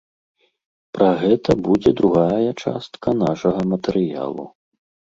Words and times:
Пра 0.97 1.09
гэта 1.25 1.51
будзе 1.69 1.95
другая 2.01 2.49
частка 2.65 3.17
нашага 3.23 3.61
матэрыялу. 3.75 4.53